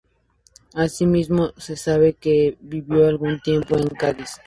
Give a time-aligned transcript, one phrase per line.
[0.73, 4.31] Asimismo se sabe que vivió algún tiempo en Cádiz.